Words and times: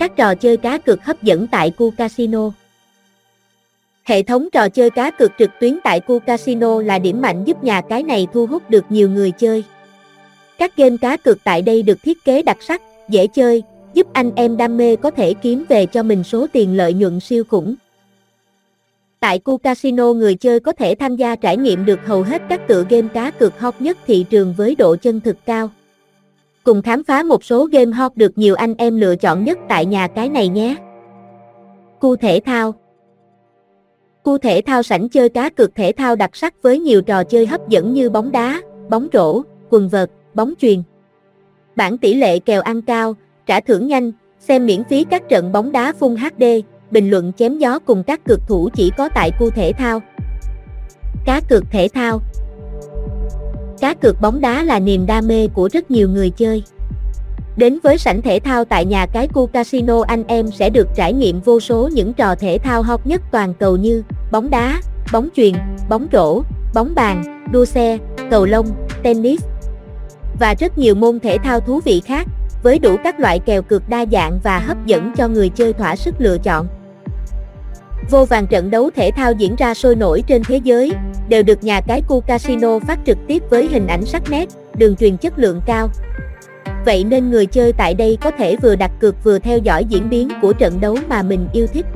Các 0.00 0.16
trò 0.16 0.34
chơi 0.34 0.56
cá 0.56 0.78
cược 0.78 1.04
hấp 1.04 1.22
dẫn 1.22 1.46
tại 1.46 1.72
khu 1.78 1.90
casino 1.90 2.50
Hệ 4.04 4.22
thống 4.22 4.48
trò 4.52 4.68
chơi 4.68 4.90
cá 4.90 5.10
cược 5.10 5.30
trực 5.38 5.50
tuyến 5.60 5.78
tại 5.84 6.00
khu 6.00 6.18
casino 6.18 6.82
là 6.82 6.98
điểm 6.98 7.20
mạnh 7.20 7.44
giúp 7.44 7.64
nhà 7.64 7.80
cái 7.80 8.02
này 8.02 8.26
thu 8.32 8.46
hút 8.46 8.70
được 8.70 8.84
nhiều 8.88 9.10
người 9.10 9.30
chơi. 9.30 9.64
Các 10.58 10.76
game 10.76 10.96
cá 11.00 11.16
cược 11.16 11.44
tại 11.44 11.62
đây 11.62 11.82
được 11.82 12.02
thiết 12.02 12.24
kế 12.24 12.42
đặc 12.42 12.56
sắc, 12.60 12.82
dễ 13.08 13.26
chơi, 13.26 13.62
giúp 13.94 14.06
anh 14.12 14.30
em 14.36 14.56
đam 14.56 14.76
mê 14.76 14.96
có 14.96 15.10
thể 15.10 15.34
kiếm 15.34 15.64
về 15.68 15.86
cho 15.86 16.02
mình 16.02 16.24
số 16.24 16.46
tiền 16.52 16.76
lợi 16.76 16.94
nhuận 16.94 17.20
siêu 17.20 17.44
khủng. 17.44 17.74
Tại 19.20 19.40
khu 19.44 19.58
casino 19.58 20.12
người 20.12 20.34
chơi 20.34 20.60
có 20.60 20.72
thể 20.72 20.94
tham 20.94 21.16
gia 21.16 21.36
trải 21.36 21.56
nghiệm 21.56 21.84
được 21.84 22.00
hầu 22.06 22.22
hết 22.22 22.42
các 22.48 22.68
tựa 22.68 22.84
game 22.88 23.08
cá 23.14 23.30
cược 23.30 23.60
hot 23.60 23.74
nhất 23.78 23.98
thị 24.06 24.24
trường 24.30 24.54
với 24.56 24.74
độ 24.74 24.96
chân 24.96 25.20
thực 25.20 25.36
cao. 25.46 25.70
Cùng 26.64 26.82
khám 26.82 27.04
phá 27.04 27.22
một 27.22 27.44
số 27.44 27.64
game 27.64 27.92
hot 27.92 28.16
được 28.16 28.38
nhiều 28.38 28.54
anh 28.54 28.74
em 28.78 29.00
lựa 29.00 29.16
chọn 29.16 29.44
nhất 29.44 29.58
tại 29.68 29.86
nhà 29.86 30.08
cái 30.08 30.28
này 30.28 30.48
nhé. 30.48 30.76
Khu 32.00 32.16
thể 32.16 32.40
thao 32.46 32.74
Khu 34.24 34.38
thể 34.38 34.62
thao 34.66 34.82
sảnh 34.82 35.08
chơi 35.08 35.28
cá 35.28 35.50
cược 35.50 35.74
thể 35.74 35.92
thao 35.92 36.16
đặc 36.16 36.36
sắc 36.36 36.62
với 36.62 36.78
nhiều 36.78 37.02
trò 37.02 37.24
chơi 37.24 37.46
hấp 37.46 37.68
dẫn 37.68 37.92
như 37.92 38.10
bóng 38.10 38.32
đá, 38.32 38.60
bóng 38.88 39.08
rổ, 39.12 39.42
quần 39.70 39.88
vợt, 39.88 40.10
bóng 40.34 40.54
chuyền. 40.58 40.82
Bản 41.76 41.98
tỷ 41.98 42.14
lệ 42.14 42.38
kèo 42.38 42.62
ăn 42.62 42.82
cao, 42.82 43.14
trả 43.46 43.60
thưởng 43.60 43.86
nhanh, 43.86 44.12
xem 44.38 44.66
miễn 44.66 44.84
phí 44.84 45.04
các 45.04 45.28
trận 45.28 45.52
bóng 45.52 45.72
đá 45.72 45.92
phun 45.98 46.16
HD, 46.16 46.44
bình 46.90 47.10
luận 47.10 47.32
chém 47.36 47.58
gió 47.58 47.78
cùng 47.78 48.02
các 48.02 48.24
cực 48.24 48.40
thủ 48.48 48.68
chỉ 48.74 48.90
có 48.96 49.08
tại 49.14 49.30
khu 49.38 49.50
thể 49.50 49.72
thao. 49.72 50.00
Cá 51.26 51.40
cược 51.48 51.64
thể 51.70 51.88
thao 51.88 52.20
Cá 53.80 53.94
cược 53.94 54.20
bóng 54.20 54.40
đá 54.40 54.62
là 54.62 54.78
niềm 54.78 55.06
đam 55.06 55.28
mê 55.28 55.48
của 55.54 55.68
rất 55.72 55.90
nhiều 55.90 56.08
người 56.08 56.30
chơi. 56.30 56.62
Đến 57.56 57.78
với 57.82 57.98
sảnh 57.98 58.22
thể 58.22 58.40
thao 58.44 58.64
tại 58.64 58.84
nhà 58.84 59.06
cái 59.06 59.28
cu 59.28 59.46
casino 59.46 60.02
anh 60.06 60.24
em 60.26 60.50
sẽ 60.50 60.70
được 60.70 60.88
trải 60.96 61.12
nghiệm 61.12 61.40
vô 61.40 61.60
số 61.60 61.88
những 61.92 62.12
trò 62.12 62.34
thể 62.34 62.58
thao 62.58 62.82
hot 62.82 63.00
nhất 63.04 63.22
toàn 63.32 63.54
cầu 63.54 63.76
như 63.76 64.02
bóng 64.32 64.50
đá, 64.50 64.80
bóng 65.12 65.28
chuyền, 65.36 65.54
bóng 65.88 66.06
rổ, 66.12 66.42
bóng 66.74 66.94
bàn, 66.94 67.44
đua 67.52 67.64
xe, 67.64 67.98
cầu 68.30 68.44
lông, 68.46 68.66
tennis 69.02 69.40
và 70.40 70.54
rất 70.54 70.78
nhiều 70.78 70.94
môn 70.94 71.20
thể 71.20 71.38
thao 71.44 71.60
thú 71.60 71.80
vị 71.84 72.02
khác 72.04 72.26
với 72.62 72.78
đủ 72.78 72.96
các 73.04 73.20
loại 73.20 73.38
kèo 73.38 73.62
cược 73.62 73.88
đa 73.88 74.04
dạng 74.12 74.40
và 74.42 74.58
hấp 74.58 74.86
dẫn 74.86 75.12
cho 75.16 75.28
người 75.28 75.48
chơi 75.48 75.72
thỏa 75.72 75.96
sức 75.96 76.14
lựa 76.18 76.38
chọn. 76.38 76.68
Vô 78.10 78.24
vàng 78.24 78.46
trận 78.46 78.70
đấu 78.70 78.90
thể 78.96 79.10
thao 79.16 79.32
diễn 79.32 79.56
ra 79.56 79.74
sôi 79.74 79.96
nổi 79.96 80.22
trên 80.26 80.42
thế 80.48 80.60
giới, 80.64 80.92
đều 81.28 81.42
được 81.42 81.64
nhà 81.64 81.80
cái 81.80 82.02
cu 82.08 82.20
casino 82.20 82.78
phát 82.78 82.98
trực 83.06 83.18
tiếp 83.26 83.42
với 83.50 83.68
hình 83.68 83.86
ảnh 83.86 84.06
sắc 84.06 84.30
nét, 84.30 84.48
đường 84.76 84.96
truyền 84.96 85.16
chất 85.16 85.38
lượng 85.38 85.60
cao. 85.66 85.88
Vậy 86.84 87.04
nên 87.04 87.30
người 87.30 87.46
chơi 87.46 87.72
tại 87.72 87.94
đây 87.94 88.18
có 88.20 88.30
thể 88.30 88.56
vừa 88.56 88.76
đặt 88.76 88.90
cược 89.00 89.24
vừa 89.24 89.38
theo 89.38 89.58
dõi 89.58 89.84
diễn 89.84 90.10
biến 90.10 90.28
của 90.42 90.52
trận 90.52 90.80
đấu 90.80 90.96
mà 91.08 91.22
mình 91.22 91.48
yêu 91.52 91.66
thích. 91.66 91.86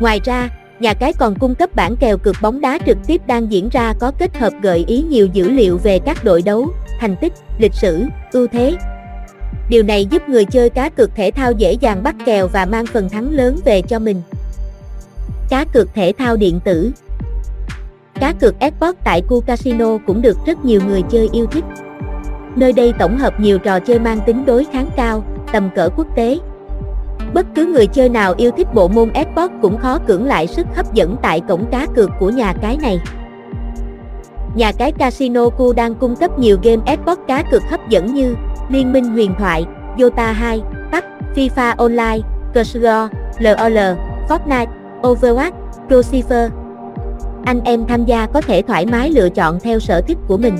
Ngoài 0.00 0.20
ra, 0.24 0.48
nhà 0.80 0.94
cái 0.94 1.12
còn 1.12 1.38
cung 1.38 1.54
cấp 1.54 1.70
bản 1.74 1.96
kèo 1.96 2.18
cược 2.18 2.36
bóng 2.42 2.60
đá 2.60 2.78
trực 2.86 2.98
tiếp 3.06 3.20
đang 3.26 3.52
diễn 3.52 3.68
ra 3.68 3.94
có 4.00 4.12
kết 4.18 4.36
hợp 4.36 4.52
gợi 4.62 4.84
ý 4.86 5.02
nhiều 5.02 5.26
dữ 5.32 5.50
liệu 5.50 5.78
về 5.78 5.98
các 5.98 6.24
đội 6.24 6.42
đấu, 6.42 6.68
thành 7.00 7.16
tích, 7.20 7.32
lịch 7.58 7.74
sử, 7.74 8.04
ưu 8.32 8.46
thế, 8.46 8.76
Điều 9.68 9.82
này 9.82 10.06
giúp 10.06 10.28
người 10.28 10.44
chơi 10.44 10.70
cá 10.70 10.88
cược 10.88 11.14
thể 11.14 11.30
thao 11.30 11.52
dễ 11.52 11.72
dàng 11.72 12.02
bắt 12.02 12.14
kèo 12.26 12.48
và 12.48 12.66
mang 12.66 12.86
phần 12.86 13.08
thắng 13.08 13.30
lớn 13.30 13.56
về 13.64 13.82
cho 13.82 13.98
mình. 13.98 14.22
Cá 15.48 15.64
cược 15.64 15.94
thể 15.94 16.12
thao 16.18 16.36
điện 16.36 16.60
tử 16.64 16.92
Cá 18.20 18.32
cược 18.32 18.54
Xbox 18.60 18.94
tại 19.04 19.22
khu 19.28 19.40
casino 19.40 19.98
cũng 20.06 20.22
được 20.22 20.36
rất 20.46 20.64
nhiều 20.64 20.80
người 20.86 21.02
chơi 21.02 21.28
yêu 21.32 21.46
thích. 21.46 21.64
Nơi 22.56 22.72
đây 22.72 22.92
tổng 22.98 23.18
hợp 23.18 23.40
nhiều 23.40 23.58
trò 23.58 23.80
chơi 23.80 23.98
mang 23.98 24.20
tính 24.26 24.44
đối 24.46 24.64
kháng 24.64 24.90
cao, 24.96 25.24
tầm 25.52 25.70
cỡ 25.74 25.88
quốc 25.96 26.06
tế. 26.16 26.38
Bất 27.34 27.46
cứ 27.54 27.66
người 27.66 27.86
chơi 27.86 28.08
nào 28.08 28.34
yêu 28.36 28.50
thích 28.56 28.74
bộ 28.74 28.88
môn 28.88 29.10
Xbox 29.14 29.50
cũng 29.62 29.78
khó 29.78 29.98
cưỡng 29.98 30.24
lại 30.24 30.46
sức 30.46 30.66
hấp 30.76 30.94
dẫn 30.94 31.16
tại 31.22 31.40
cổng 31.48 31.70
cá 31.70 31.86
cược 31.94 32.10
của 32.20 32.30
nhà 32.30 32.52
cái 32.62 32.76
này. 32.82 33.00
Nhà 34.56 34.72
cái 34.72 34.92
Casino 34.92 35.48
Cu 35.48 35.72
đang 35.72 35.94
cung 35.94 36.16
cấp 36.16 36.38
nhiều 36.38 36.58
game 36.62 36.96
Xbox 36.96 37.18
cá 37.28 37.42
cược 37.42 37.62
hấp 37.70 37.88
dẫn 37.88 38.14
như 38.14 38.34
Liên 38.68 38.92
minh 38.92 39.04
huyền 39.04 39.34
thoại, 39.38 39.64
Dota 39.98 40.32
2, 40.32 40.62
PUBG, 40.92 41.04
FIFA 41.34 41.74
Online, 41.76 42.18
CSGO, 42.54 43.08
LOL, 43.38 43.78
Fortnite, 44.28 44.66
Overwatch, 45.04 45.52
Crucifer. 45.88 46.48
Anh 47.44 47.60
em 47.64 47.86
tham 47.86 48.04
gia 48.04 48.26
có 48.26 48.40
thể 48.40 48.62
thoải 48.62 48.86
mái 48.86 49.10
lựa 49.10 49.28
chọn 49.28 49.60
theo 49.60 49.80
sở 49.80 50.00
thích 50.00 50.18
của 50.28 50.36
mình. 50.36 50.54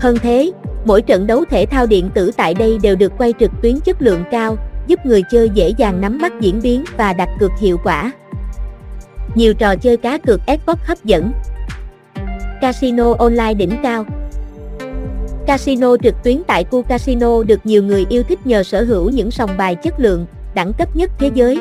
Hơn 0.00 0.16
thế, 0.22 0.52
mỗi 0.84 1.02
trận 1.02 1.26
đấu 1.26 1.44
thể 1.50 1.66
thao 1.66 1.86
điện 1.86 2.10
tử 2.14 2.30
tại 2.36 2.54
đây 2.54 2.78
đều 2.82 2.96
được 2.96 3.12
quay 3.18 3.34
trực 3.40 3.50
tuyến 3.62 3.80
chất 3.80 4.02
lượng 4.02 4.24
cao, 4.30 4.56
giúp 4.86 5.00
người 5.06 5.22
chơi 5.30 5.50
dễ 5.54 5.72
dàng 5.78 6.00
nắm 6.00 6.18
bắt 6.22 6.32
diễn 6.40 6.60
biến 6.62 6.84
và 6.96 7.12
đặt 7.12 7.28
cược 7.40 7.50
hiệu 7.58 7.76
quả. 7.84 8.12
Nhiều 9.34 9.54
trò 9.54 9.76
chơi 9.76 9.96
cá 9.96 10.18
cược 10.18 10.40
Xbox 10.46 10.78
hấp 10.84 11.04
dẫn. 11.04 11.32
Casino 12.60 13.14
online 13.18 13.54
đỉnh 13.54 13.78
cao 13.82 14.04
Casino 15.46 15.96
trực 16.02 16.14
tuyến 16.24 16.42
tại 16.46 16.64
khu 16.64 16.82
casino 16.82 17.42
được 17.42 17.60
nhiều 17.66 17.82
người 17.82 18.06
yêu 18.08 18.22
thích 18.22 18.46
nhờ 18.46 18.62
sở 18.62 18.84
hữu 18.84 19.10
những 19.10 19.30
sòng 19.30 19.50
bài 19.56 19.74
chất 19.74 19.94
lượng, 20.00 20.26
đẳng 20.54 20.72
cấp 20.72 20.96
nhất 20.96 21.10
thế 21.18 21.30
giới. 21.34 21.60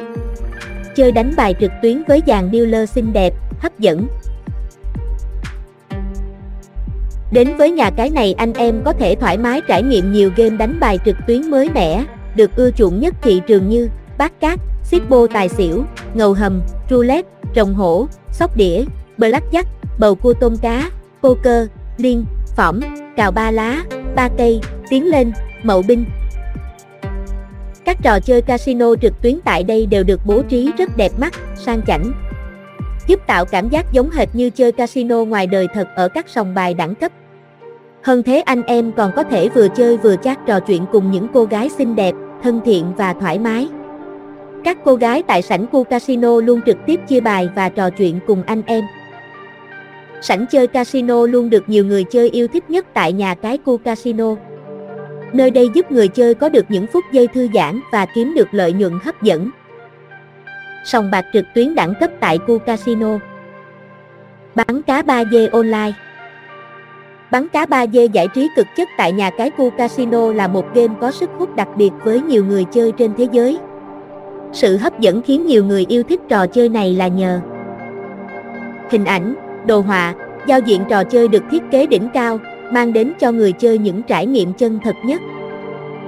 Chơi 0.96 1.12
đánh 1.12 1.34
bài 1.38 1.56
trực 1.60 1.72
tuyến 1.82 2.04
với 2.08 2.22
dàn 2.28 2.50
dealer 2.54 2.90
xinh 2.90 3.14
đẹp, 3.14 3.34
hấp 3.60 3.80
dẫn. 3.80 4.08
Đến 7.32 7.58
với 7.58 7.72
nhà 7.72 7.90
cái 7.90 8.10
này 8.10 8.34
anh 8.38 8.54
em 8.54 8.82
có 8.86 8.94
thể 8.94 9.16
thoải 9.16 9.38
mái 9.38 9.62
trải 9.68 9.84
nghiệm 9.84 10.12
nhiều 10.12 10.32
game 10.36 10.58
đánh 10.58 10.80
bài 10.80 11.00
trực 11.06 11.16
tuyến 11.28 11.52
mới 11.52 11.70
mẻ, 11.74 12.04
được 12.36 12.56
ưa 12.56 12.72
chuộng 12.72 13.00
nhất 13.00 13.16
thị 13.22 13.42
trường 13.48 13.70
như 13.70 13.90
bát 14.18 14.40
cát, 14.40 14.60
xích 14.84 15.10
bô 15.10 15.28
tài 15.28 15.50
xỉu, 15.50 15.84
ngầu 16.14 16.34
hầm, 16.34 16.62
roulette, 16.90 17.30
trồng 17.54 17.74
hổ, 17.74 18.08
sóc 18.32 18.58
đĩa, 18.58 18.84
blackjack, 19.18 19.64
bầu 20.00 20.16
cua 20.16 20.34
tôm 20.34 20.58
cá, 20.58 20.90
poker, 21.24 21.68
liên, 21.98 22.26
phỏng, 22.56 22.80
cào 23.18 23.32
ba 23.32 23.52
lá, 23.52 23.84
ba 24.16 24.30
cây, 24.38 24.62
tiến 24.90 25.06
lên, 25.06 25.32
mậu 25.64 25.82
binh. 25.82 26.06
Các 27.86 27.98
trò 28.04 28.20
chơi 28.20 28.42
casino 28.42 28.96
trực 29.02 29.22
tuyến 29.22 29.40
tại 29.46 29.64
đây 29.64 29.86
đều 29.86 30.04
được 30.04 30.22
bố 30.26 30.42
trí 30.42 30.72
rất 30.78 30.98
đẹp 30.98 31.12
mắt, 31.18 31.34
sang 31.56 31.82
chảnh. 31.88 32.12
Giúp 33.08 33.20
tạo 33.28 33.46
cảm 33.46 33.70
giác 33.70 33.86
giống 33.92 34.10
hệt 34.10 34.30
như 34.34 34.50
chơi 34.50 34.72
casino 34.72 35.24
ngoài 35.24 35.48
đời 35.48 35.68
thật 35.74 35.88
ở 35.96 36.08
các 36.08 36.30
sòng 36.30 36.54
bài 36.54 36.74
đẳng 36.74 36.96
cấp. 36.96 37.12
Hơn 38.04 38.24
thế 38.24 38.40
anh 38.40 38.64
em 38.64 38.92
còn 38.92 39.12
có 39.16 39.24
thể 39.24 39.50
vừa 39.50 39.68
chơi 39.68 39.98
vừa 39.98 40.16
chat 40.16 40.40
trò 40.48 40.60
chuyện 40.60 40.86
cùng 40.92 41.12
những 41.12 41.28
cô 41.34 41.46
gái 41.46 41.70
xinh 41.70 41.96
đẹp, 41.96 42.16
thân 42.44 42.62
thiện 42.66 42.86
và 42.98 43.14
thoải 43.14 43.40
mái. 43.40 43.68
Các 44.64 44.78
cô 44.86 44.96
gái 44.96 45.24
tại 45.28 45.42
sảnh 45.42 45.66
khu 45.72 45.84
casino 45.84 46.42
luôn 46.42 46.62
trực 46.66 46.78
tiếp 46.86 47.00
chia 47.08 47.20
bài 47.20 47.50
và 47.56 47.70
trò 47.70 47.90
chuyện 47.90 48.20
cùng 48.28 48.44
anh 48.44 48.62
em. 48.66 48.84
Sảnh 50.22 50.46
chơi 50.52 50.68
casino 50.68 51.26
luôn 51.26 51.50
được 51.50 51.70
nhiều 51.70 51.86
người 51.86 52.04
chơi 52.04 52.30
yêu 52.30 52.48
thích 52.48 52.70
nhất 52.70 52.86
tại 52.94 53.14
nhà 53.14 53.36
cái 53.36 53.60
khu 53.66 53.78
casino. 53.78 54.36
Nơi 55.34 55.52
đây 55.52 55.70
giúp 55.74 55.92
người 55.92 56.08
chơi 56.08 56.36
có 56.36 56.50
được 56.50 56.66
những 56.70 56.88
phút 56.88 57.04
giây 57.12 57.28
thư 57.28 57.48
giãn 57.54 57.80
và 57.92 58.06
kiếm 58.06 58.34
được 58.36 58.48
lợi 58.52 58.74
nhuận 58.74 58.94
hấp 59.04 59.22
dẫn. 59.22 59.50
Sòng 60.86 61.12
bạc 61.12 61.26
trực 61.34 61.46
tuyến 61.56 61.76
đẳng 61.76 61.94
cấp 62.00 62.10
tại 62.20 62.38
Cu 62.38 62.58
casino. 62.58 63.20
Bắn 64.56 64.82
cá 64.82 65.02
3D 65.02 65.50
online 65.52 65.92
Bắn 67.32 67.48
cá 67.48 67.66
3D 67.66 68.08
giải 68.08 68.28
trí 68.28 68.50
cực 68.56 68.68
chất 68.76 68.90
tại 68.98 69.12
nhà 69.12 69.30
cái 69.30 69.50
Cu 69.50 69.70
casino 69.70 70.34
là 70.34 70.48
một 70.48 70.76
game 70.76 70.94
có 71.02 71.12
sức 71.12 71.30
hút 71.38 71.56
đặc 71.56 71.68
biệt 71.76 71.92
với 72.04 72.22
nhiều 72.22 72.46
người 72.46 72.64
chơi 72.64 72.92
trên 72.92 73.12
thế 73.18 73.28
giới. 73.32 73.58
Sự 74.52 74.78
hấp 74.78 75.00
dẫn 75.00 75.22
khiến 75.22 75.46
nhiều 75.46 75.66
người 75.66 75.86
yêu 75.90 76.04
thích 76.04 76.22
trò 76.30 76.48
chơi 76.48 76.70
này 76.70 76.94
là 76.94 77.08
nhờ 77.08 77.40
Hình 78.90 79.06
ảnh, 79.06 79.36
đồ 79.66 79.80
họa, 79.80 80.14
giao 80.48 80.60
diện 80.60 80.82
trò 80.90 81.04
chơi 81.04 81.28
được 81.28 81.44
thiết 81.52 81.64
kế 81.72 81.88
đỉnh 81.88 82.10
cao, 82.14 82.40
mang 82.74 82.94
đến 82.94 83.14
cho 83.20 83.32
người 83.32 83.52
chơi 83.52 83.78
những 83.78 84.04
trải 84.04 84.26
nghiệm 84.26 84.54
chân 84.54 84.80
thật 84.84 84.96
nhất. 85.06 85.22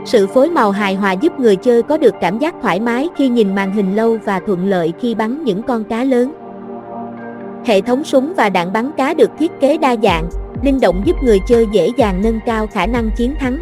Sự 0.05 0.27
phối 0.27 0.49
màu 0.49 0.71
hài 0.71 0.95
hòa 0.95 1.11
giúp 1.11 1.39
người 1.39 1.55
chơi 1.55 1.83
có 1.83 1.97
được 1.97 2.15
cảm 2.21 2.39
giác 2.39 2.55
thoải 2.61 2.79
mái 2.79 3.09
khi 3.15 3.27
nhìn 3.29 3.55
màn 3.55 3.71
hình 3.71 3.95
lâu 3.95 4.17
và 4.25 4.39
thuận 4.39 4.69
lợi 4.69 4.93
khi 4.99 5.15
bắn 5.15 5.43
những 5.43 5.63
con 5.63 5.83
cá 5.83 6.03
lớn. 6.03 6.33
Hệ 7.65 7.81
thống 7.81 8.03
súng 8.03 8.33
và 8.37 8.49
đạn 8.49 8.73
bắn 8.73 8.91
cá 8.97 9.13
được 9.13 9.29
thiết 9.39 9.51
kế 9.59 9.77
đa 9.77 9.95
dạng, 10.03 10.29
linh 10.63 10.79
động 10.79 11.01
giúp 11.05 11.15
người 11.23 11.39
chơi 11.47 11.67
dễ 11.73 11.89
dàng 11.97 12.21
nâng 12.23 12.39
cao 12.45 12.67
khả 12.67 12.85
năng 12.85 13.09
chiến 13.17 13.35
thắng. 13.39 13.57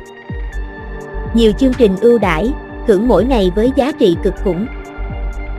Nhiều 1.35 1.51
chương 1.59 1.73
trình 1.73 1.95
ưu 2.01 2.19
đãi, 2.19 2.53
thưởng 2.87 3.07
mỗi 3.07 3.25
ngày 3.25 3.51
với 3.55 3.71
giá 3.75 3.91
trị 3.91 4.17
cực 4.23 4.33
khủng. 4.43 4.65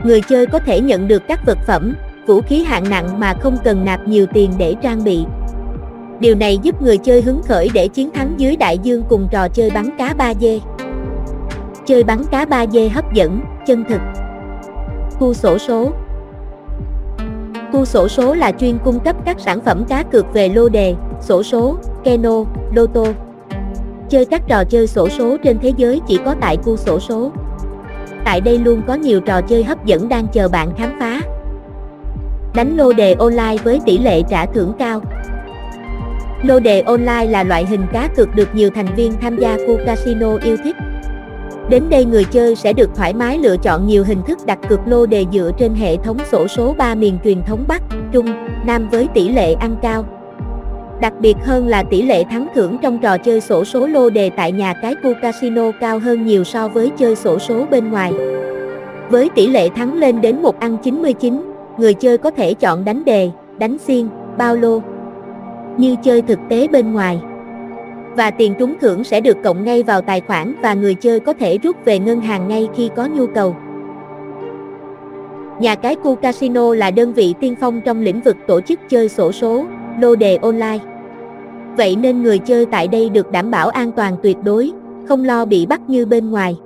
Người 0.03 0.21
chơi 0.21 0.45
có 0.45 0.59
thể 0.59 0.81
nhận 0.81 1.07
được 1.07 1.27
các 1.27 1.45
vật 1.45 1.57
phẩm, 1.67 1.95
vũ 2.25 2.41
khí 2.41 2.63
hạng 2.63 2.89
nặng 2.89 3.19
mà 3.19 3.33
không 3.33 3.57
cần 3.63 3.85
nạp 3.85 4.07
nhiều 4.07 4.25
tiền 4.33 4.51
để 4.57 4.75
trang 4.81 5.03
bị. 5.03 5.25
Điều 6.19 6.35
này 6.35 6.57
giúp 6.57 6.81
người 6.81 6.97
chơi 6.97 7.21
hứng 7.21 7.41
khởi 7.43 7.69
để 7.73 7.87
chiến 7.87 8.11
thắng 8.11 8.33
dưới 8.37 8.55
đại 8.55 8.77
dương 8.77 9.03
cùng 9.09 9.27
trò 9.31 9.47
chơi 9.47 9.69
bắn 9.69 9.89
cá 9.97 10.13
3D. 10.17 10.59
Chơi 11.85 12.03
bắn 12.03 12.25
cá 12.31 12.45
3D 12.45 12.89
hấp 12.89 13.13
dẫn, 13.13 13.41
chân 13.67 13.83
thực. 13.89 14.01
Khu 15.19 15.33
sổ 15.33 15.57
số 15.57 15.91
Khu 17.71 17.85
sổ 17.85 18.07
số 18.07 18.33
là 18.33 18.51
chuyên 18.51 18.77
cung 18.83 18.99
cấp 18.99 19.15
các 19.25 19.39
sản 19.39 19.59
phẩm 19.61 19.85
cá 19.89 20.03
cược 20.03 20.33
về 20.33 20.49
lô 20.49 20.69
đề, 20.69 20.95
sổ 21.21 21.43
số, 21.43 21.77
keno, 22.03 22.43
lô 22.75 22.85
tô. 22.85 23.07
Chơi 24.09 24.25
các 24.25 24.41
trò 24.47 24.63
chơi 24.63 24.87
sổ 24.87 25.09
số 25.09 25.37
trên 25.43 25.59
thế 25.59 25.73
giới 25.77 26.01
chỉ 26.07 26.19
có 26.25 26.35
tại 26.41 26.57
khu 26.63 26.77
sổ 26.77 26.99
số. 26.99 27.31
Tại 28.25 28.41
đây 28.41 28.57
luôn 28.57 28.81
có 28.87 28.93
nhiều 28.93 29.21
trò 29.21 29.41
chơi 29.41 29.63
hấp 29.63 29.85
dẫn 29.85 30.09
đang 30.09 30.27
chờ 30.33 30.47
bạn 30.47 30.69
khám 30.77 30.99
phá. 30.99 31.21
Đánh 32.55 32.77
lô 32.77 32.93
đề 32.93 33.13
online 33.13 33.55
với 33.63 33.79
tỷ 33.85 33.97
lệ 33.97 34.21
trả 34.29 34.45
thưởng 34.45 34.73
cao. 34.79 35.01
Lô 36.43 36.59
đề 36.59 36.81
online 36.81 37.25
là 37.25 37.43
loại 37.43 37.65
hình 37.65 37.85
cá 37.93 38.07
cược 38.07 38.35
được 38.35 38.55
nhiều 38.55 38.69
thành 38.75 38.95
viên 38.95 39.13
tham 39.21 39.37
gia 39.37 39.57
khu 39.57 39.77
casino 39.85 40.37
yêu 40.43 40.57
thích. 40.63 40.75
Đến 41.69 41.83
đây 41.89 42.05
người 42.05 42.23
chơi 42.23 42.55
sẽ 42.55 42.73
được 42.73 42.89
thoải 42.95 43.13
mái 43.13 43.37
lựa 43.37 43.57
chọn 43.57 43.87
nhiều 43.87 44.03
hình 44.03 44.21
thức 44.27 44.37
đặt 44.45 44.59
cược 44.69 44.79
lô 44.85 45.05
đề 45.05 45.25
dựa 45.33 45.51
trên 45.57 45.73
hệ 45.73 45.97
thống 45.97 46.17
sổ 46.31 46.47
số 46.47 46.75
3 46.77 46.95
miền 46.95 47.17
truyền 47.23 47.43
thống 47.43 47.65
Bắc, 47.67 47.81
Trung, 48.11 48.25
Nam 48.65 48.89
với 48.89 49.07
tỷ 49.13 49.29
lệ 49.29 49.53
ăn 49.53 49.75
cao. 49.81 50.05
Đặc 51.01 51.13
biệt 51.19 51.37
hơn 51.43 51.67
là 51.67 51.83
tỷ 51.83 52.01
lệ 52.01 52.23
thắng 52.23 52.47
thưởng 52.55 52.77
trong 52.81 52.99
trò 52.99 53.17
chơi 53.17 53.41
sổ 53.41 53.65
số 53.65 53.87
lô 53.87 54.09
đề 54.09 54.29
tại 54.29 54.51
nhà 54.51 54.73
cái 54.81 54.95
khu 55.03 55.13
casino 55.21 55.71
cao 55.79 55.99
hơn 55.99 56.25
nhiều 56.25 56.43
so 56.43 56.67
với 56.67 56.91
chơi 56.97 57.15
sổ 57.15 57.39
số 57.39 57.65
bên 57.71 57.91
ngoài. 57.91 58.13
Với 59.09 59.29
tỷ 59.35 59.47
lệ 59.47 59.69
thắng 59.69 59.93
lên 59.93 60.21
đến 60.21 60.41
1 60.41 60.59
ăn 60.59 60.77
99, 60.83 61.41
người 61.77 61.93
chơi 61.93 62.17
có 62.17 62.31
thể 62.31 62.53
chọn 62.53 62.85
đánh 62.85 63.05
đề, 63.05 63.29
đánh 63.59 63.77
xiên, 63.77 64.07
bao 64.37 64.55
lô, 64.55 64.81
như 65.77 65.95
chơi 66.03 66.21
thực 66.21 66.39
tế 66.49 66.67
bên 66.67 66.93
ngoài. 66.93 67.19
Và 68.15 68.31
tiền 68.31 68.53
trúng 68.59 68.73
thưởng 68.81 69.03
sẽ 69.03 69.21
được 69.21 69.37
cộng 69.43 69.63
ngay 69.63 69.83
vào 69.83 70.01
tài 70.01 70.21
khoản 70.21 70.55
và 70.61 70.73
người 70.73 70.93
chơi 70.93 71.19
có 71.19 71.33
thể 71.33 71.57
rút 71.57 71.85
về 71.85 71.99
ngân 71.99 72.21
hàng 72.21 72.47
ngay 72.47 72.67
khi 72.75 72.89
có 72.95 73.07
nhu 73.07 73.27
cầu. 73.27 73.55
Nhà 75.59 75.75
cái 75.75 75.95
Cu 75.95 76.15
Casino 76.15 76.73
là 76.73 76.91
đơn 76.91 77.13
vị 77.13 77.33
tiên 77.39 77.55
phong 77.61 77.81
trong 77.81 78.01
lĩnh 78.01 78.21
vực 78.21 78.35
tổ 78.47 78.61
chức 78.61 78.79
chơi 78.89 79.09
sổ 79.09 79.31
số, 79.31 79.65
lô 80.01 80.15
đề 80.15 80.35
online. 80.35 80.79
Vậy 81.77 81.95
nên 81.95 82.23
người 82.23 82.37
chơi 82.37 82.65
tại 82.65 82.87
đây 82.87 83.09
được 83.09 83.31
đảm 83.31 83.51
bảo 83.51 83.69
an 83.69 83.91
toàn 83.91 84.15
tuyệt 84.23 84.37
đối, 84.43 84.71
không 85.07 85.23
lo 85.23 85.45
bị 85.45 85.65
bắt 85.65 85.81
như 85.89 86.05
bên 86.05 86.31
ngoài. 86.31 86.57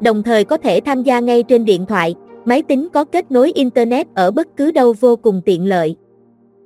Đồng 0.00 0.22
thời 0.22 0.44
có 0.44 0.56
thể 0.56 0.80
tham 0.80 1.02
gia 1.02 1.20
ngay 1.20 1.42
trên 1.42 1.64
điện 1.64 1.86
thoại, 1.86 2.14
máy 2.44 2.62
tính 2.62 2.88
có 2.92 3.04
kết 3.04 3.30
nối 3.30 3.52
Internet 3.52 4.06
ở 4.14 4.30
bất 4.30 4.56
cứ 4.56 4.72
đâu 4.72 4.94
vô 5.00 5.16
cùng 5.16 5.40
tiện 5.44 5.68
lợi. 5.68 5.96